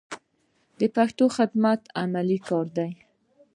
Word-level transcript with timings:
د 0.79 0.81
پښتو 0.95 1.25
خدمت 1.37 1.81
عملي 2.01 2.39
کار 2.47 2.65
دی. 2.77 2.91